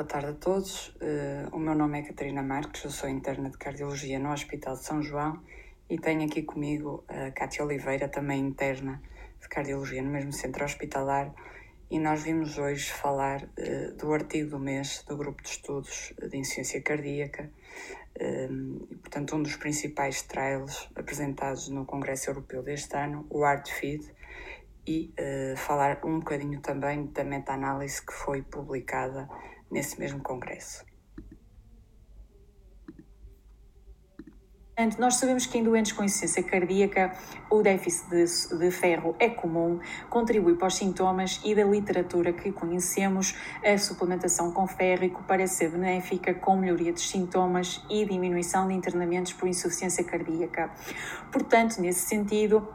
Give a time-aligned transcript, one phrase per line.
[0.00, 0.88] Boa tarde a todos.
[0.96, 4.82] Uh, o meu nome é Catarina Marques, eu sou interna de Cardiologia no Hospital de
[4.82, 5.42] São João
[5.90, 9.02] e tenho aqui comigo a Cátia Oliveira, também interna
[9.38, 11.30] de Cardiologia no mesmo centro hospitalar.
[11.90, 16.34] E nós vimos hoje falar uh, do artigo do mês do Grupo de Estudos de
[16.34, 17.50] Insuficiência Cardíaca,
[18.18, 24.10] um, e, portanto, um dos principais trials apresentados no Congresso Europeu deste ano, o ARTFID,
[24.86, 29.28] e uh, falar um bocadinho também da meta-análise que foi publicada
[29.70, 30.84] nesse mesmo congresso.
[34.98, 37.12] Nós sabemos que em doentes com insuficiência cardíaca
[37.50, 42.50] o déficit de, de, ferro é comum, contribui para os sintomas e da literatura que
[42.50, 48.72] conhecemos, a suplementação com férrico parece ser benéfica com melhoria dos sintomas e diminuição de
[48.72, 50.70] internamentos por insuficiência cardíaca.
[51.30, 52.66] Portanto, nesse sentido,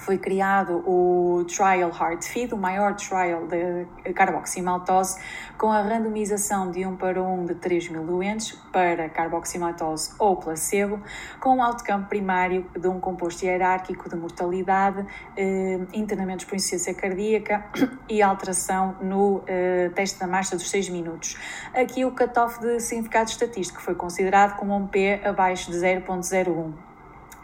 [0.00, 5.18] foi criado o Trial Heart Feed, o maior trial de carboximaltose,
[5.56, 11.02] com a randomização de um para um de 3 mil doentes para carboximaltose ou placebo,
[11.40, 17.64] com um outcome primário de um composto hierárquico de mortalidade, eh, internamentos por insuficiência cardíaca
[18.08, 21.36] e alteração no eh, teste da marcha dos 6 minutos.
[21.74, 26.87] Aqui o cutoff de significado estatístico foi considerado como um P abaixo de 0.01.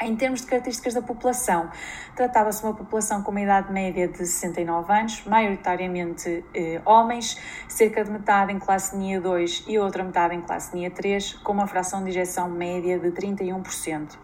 [0.05, 1.71] Em termos de características da população,
[2.15, 8.05] tratava-se de uma população com uma idade média de 69 anos, maioritariamente eh, homens, cerca
[8.05, 11.67] de metade em classe NIA 2 e outra metade em classe NIA 3, com uma
[11.67, 14.19] fração de injeção média de 31%.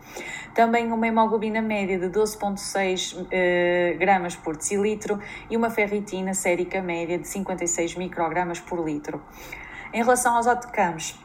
[0.54, 7.18] Também uma hemoglobina média de 12,6 eh, gramas por decilitro e uma ferritina sérica média
[7.18, 9.22] de 56 microgramas por litro.
[9.94, 11.18] Em relação aos outcomes,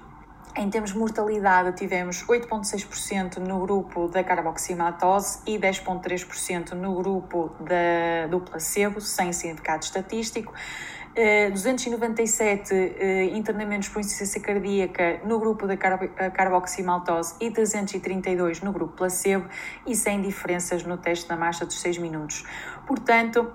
[0.58, 8.28] em termos de mortalidade, tivemos 8,6% no grupo da carboximatose e 10,3% no grupo da,
[8.28, 10.54] do placebo, sem significado estatístico.
[11.54, 18.74] 297 uh, uh, internamentos por insuficiência cardíaca no grupo da carbo carboximaltose e 332 no
[18.74, 19.48] grupo placebo
[19.88, 22.44] e sem diferenças no teste da marcha dos 6 minutos.
[22.86, 23.50] Portanto,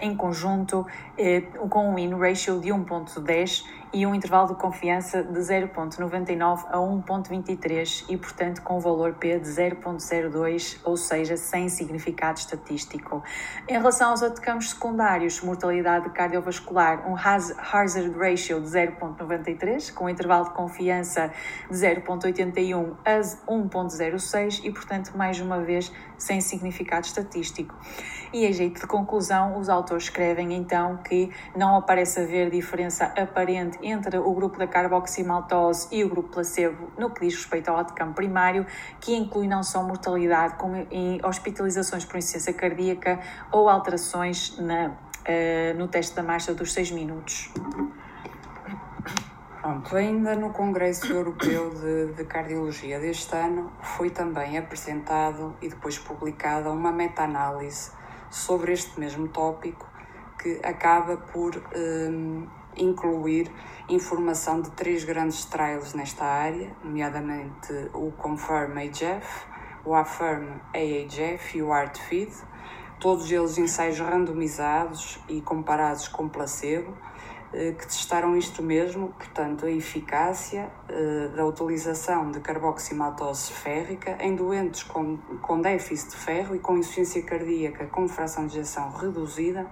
[0.00, 0.86] em conjunto,
[1.68, 8.04] com um in ratio de 1.10 e um intervalo de confiança de 0.99 a 1.23
[8.08, 13.22] e, portanto, com valor P de 0.02, ou seja, sem significado estatístico.
[13.68, 20.44] Em relação aos outcomes secundários, mortalidade cardiovascular, um hazard ratio de 0.93, com um intervalo
[20.44, 21.32] de confiança
[21.68, 27.74] de 0.81 a 1.06 e, portanto, mais uma vez, sem significado estatístico.
[28.32, 33.79] E a jeito de conclusão, os autores escrevem então que não aparece haver diferença aparente
[33.82, 38.14] entre o grupo da carboximaltose e o grupo placebo no que diz respeito ao outcome
[38.14, 38.66] primário,
[39.00, 40.74] que inclui não só mortalidade, como
[41.22, 43.20] hospitalizações por insuficiência cardíaca
[43.50, 47.50] ou alterações na, uh, no teste da marcha dos 6 minutos.
[49.60, 55.98] Pronto, ainda no Congresso Europeu de, de, Cardiologia deste ano foi também apresentado e depois
[55.98, 57.92] publicada uma meta-análise
[58.30, 59.86] sobre este mesmo tópico
[60.42, 63.50] que acaba por um, incluir
[63.88, 69.46] informação de três grandes trials nesta área, nomeadamente o Confirm AGF,
[69.84, 72.32] o Affirm AHF e o ARTFID,
[72.98, 76.96] todos eles ensaios randomizados e comparados com placebo,
[77.52, 84.36] eh, que testaram isto mesmo, portanto, a eficácia eh, da utilização de carboximaltose férrica em
[84.36, 89.66] doentes com, com déficit de ferro e com insuficiência cardíaca com fração de ejeção reduzida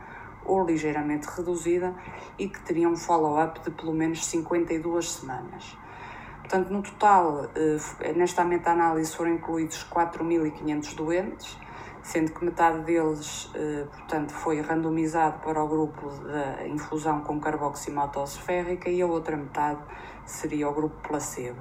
[0.48, 1.94] ou ligeiramente reduzida
[2.38, 5.76] e que teriam um follow-up de pelo menos 52 semanas.
[6.41, 11.58] Portanto, no total, eh, nesta meta-análise foram incluídos 4.500 doentes,
[12.03, 18.38] sendo que metade deles, eh, portanto, foi randomizado para o grupo da infusão com carboximaltose
[18.38, 19.82] férrica e a outra metade
[20.25, 21.60] seria o grupo placebo.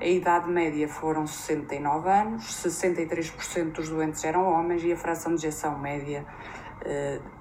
[0.00, 5.46] A idade média foram 69 anos, 63% dos doentes eram homens e a fração de
[5.46, 6.26] ejeção média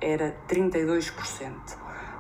[0.02, 1.78] era 32%.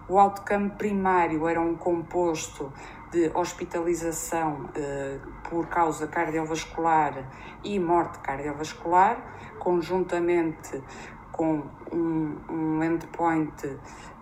[0.07, 2.73] O outcome primário era um composto
[3.11, 7.29] de hospitalização eh, por causa cardiovascular
[7.63, 9.17] e morte cardiovascular,
[9.59, 10.81] conjuntamente
[11.31, 13.77] com um, um endpoint,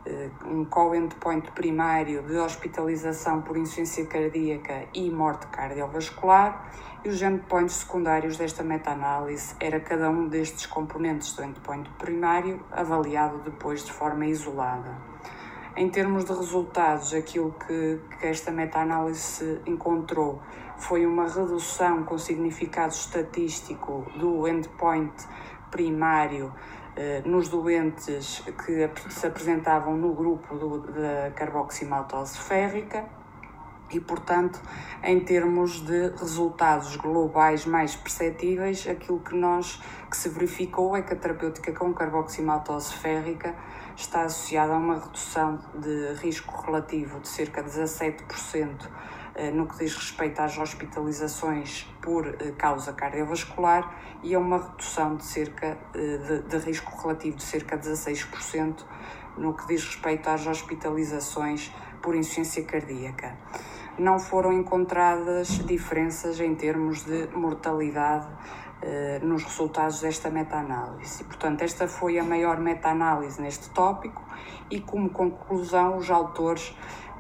[0.10, 6.72] eh, um co-endpoint primário de hospitalização por insuficiência cardíaca e morte cardiovascular
[7.04, 13.40] e os endpoints secundários desta meta-análise era cada um destes componentes do endpoint primário avaliado
[13.40, 14.96] depois de forma isolada.
[15.76, 20.42] Em termos de resultados, aquilo que, que esta meta-análise encontrou
[20.78, 25.14] foi uma redução com significado estatístico do endpoint
[25.70, 26.54] primário
[27.26, 33.06] nos doentes que se apresentavam no grupo da carboximaltose férrica
[33.92, 34.60] e, portanto,
[35.04, 41.14] em termos de resultados globais mais perceptíveis, aquilo que nós que se verificou é que
[41.14, 43.56] a terapêutica com carboximaltose férrica
[43.96, 48.24] está associada a uma redução de risco relativo de cerca de 17%
[48.56, 48.88] eh,
[49.52, 55.26] no que diz respeito às hospitalizações por eh, causa cardiovascular e a uma redução de
[55.26, 58.84] cerca eh, de, de risco relativo de cerca de 16%
[59.38, 63.38] no que diz respeito às hospitalizações por insuficiência cardíaca.
[64.00, 68.28] Não foram encontradas diferenças em termos de mortalidade
[68.80, 71.24] eh, nos resultados desta meta-análise.
[71.24, 74.24] Portanto, esta foi a maior meta-análise neste tópico
[74.70, 76.76] e, como conclusão, os autores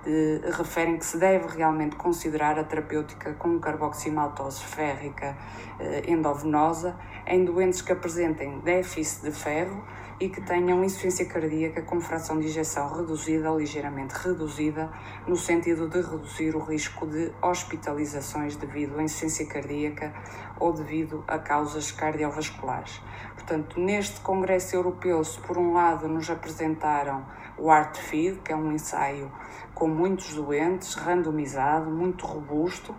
[0.09, 5.37] eh, referem que se deve realmente considerar a terapêutica com carboximaltose férrica
[5.77, 9.83] eh, endovenosa em doentes que apresentem déficit de ferro
[10.17, 14.89] e que tenham insuficiência cardíaca com fração de injeção reduzida, ligeiramente reduzida,
[15.27, 20.13] no sentido de reduzir o risco de hospitalizações devido à insuficiência cardíaca
[20.57, 23.01] ou devido a causas cardiovasculares.
[23.35, 27.25] Portanto, neste Congresso Europeu, se por um lado nos apresentaram
[27.57, 29.31] o ARTFID, que é um ensaio
[29.73, 32.95] com muitos doentes, randomizado, muito robusto,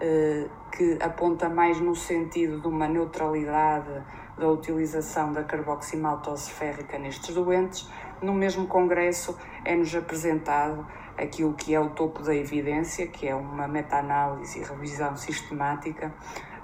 [0.00, 4.02] eh, que aponta mais no sentido de uma neutralidade
[4.36, 7.88] da utilização da carboximaltose férrica nestes doentes.
[8.20, 10.86] No mesmo congresso é-nos apresentado
[11.16, 16.12] aquilo que é o topo da evidência, que é uma meta-análise e revisão sistemática,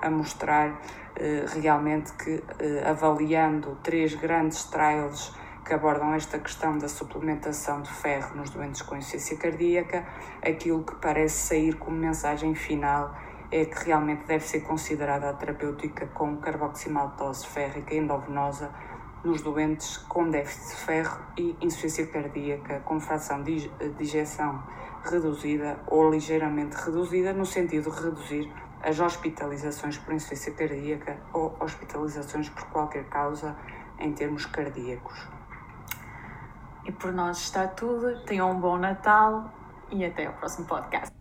[0.01, 0.81] a mostrar
[1.17, 5.35] eh, realmente que, eh, avaliando três grandes trials
[5.69, 10.07] que abordam esta questão da suplementação de ferro nos doentes com insuficiência cardíaca,
[10.43, 13.15] aquilo que parece sair como mensagem final
[13.51, 18.71] é que realmente deve ser considerada a terapêutica com carboximaltose férrica endovenosa
[19.23, 23.71] nos doentes com déficit de ferro e insuficiência cardíaca com fração de
[24.01, 24.63] injeção
[25.05, 28.51] reduzida ou ligeiramente reduzida, no sentido de reduzir
[28.83, 33.55] as hospitalizações por insuficiência cardíaca ou hospitalizações por qualquer causa
[33.99, 35.38] em termos cardíacos.
[36.89, 38.25] E por nós está tudo.
[38.25, 39.53] Tenham um bom Natal
[39.91, 41.18] e até ao próximo podcast.